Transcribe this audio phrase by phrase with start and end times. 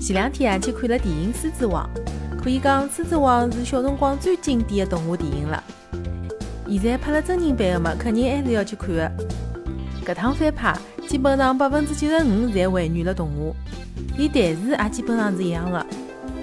[0.00, 1.88] 前两天啊去看了电影《狮子王》，
[2.42, 5.62] 可以讲《狮子王》是小辰光最经典的动画电影了。
[6.68, 9.10] 现在拍了真人版的嘛，肯定还是要去看的。
[10.04, 10.76] 搿趟翻拍，
[11.08, 13.54] 基本上百分之九十五侪还原了动画，
[14.18, 15.86] 连台词也基本上是一样的。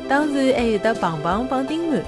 [0.10, 2.02] 当然还有得棒棒帮丁满，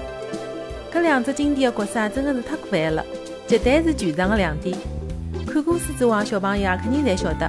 [0.91, 3.05] 搿两只经典的角色真的是太可爱了，
[3.47, 4.75] 绝对是全场的亮点。
[5.45, 7.47] 看过《狮子王》小朋友啊，肯定侪晓得，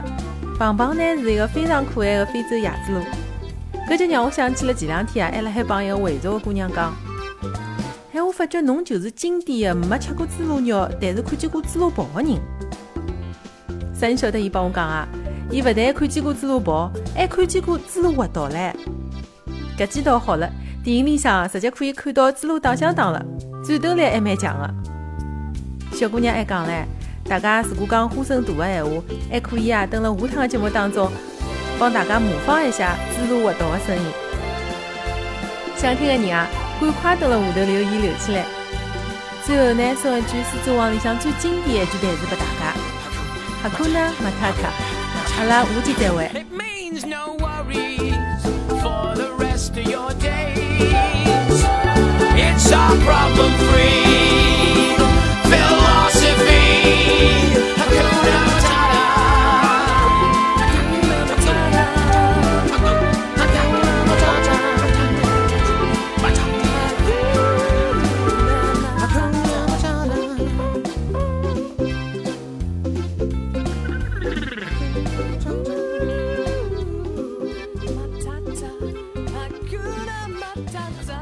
[0.59, 3.03] 棒棒呢是一个非常可爱的非洲鸭子螺。
[3.89, 6.95] 搿就让我想起了前两天啊，还辣海帮一个回族的姑娘讲，
[8.15, 12.41] 哎，我发觉侬就是经典的没吃过猪猡肉，但是看见过猪猡跑的人。
[13.95, 15.07] 啥人晓得伊帮我讲啊？
[15.51, 18.73] 伊勿但看见过猪猡跑，还看见过猪猡滑倒唻。
[19.77, 20.51] 搿记倒好了，
[20.83, 23.23] 电影里向直接可以看到猪猡打相打了，
[23.67, 24.75] 战斗力还蛮强的。
[25.93, 26.85] 小姑娘还讲唻，
[27.27, 28.91] 大家如果讲呼声大的闲话，
[29.31, 31.11] 还可以啊，等了下趟的节目当中，
[31.79, 34.03] 帮大家模仿一下猪猡滑倒的声音。
[35.77, 36.47] 想听的人啊，
[36.81, 38.45] 赶快等了下头留言留起来。
[39.45, 42.73] 最后呢，送一句《狮子王》里向最经典的一句台词给大家：
[43.63, 44.73] 哈库纳马塔卡。
[45.37, 46.31] 阿拉下期再会。
[77.95, 78.71] Matata,
[79.33, 81.14] Hakuna Matata.